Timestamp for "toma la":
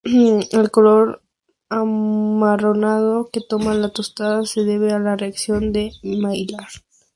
3.39-3.89